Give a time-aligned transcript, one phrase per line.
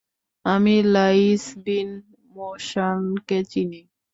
[0.45, 1.89] আমি লাঈছ বিন
[2.35, 3.81] মোশানকে চিনি।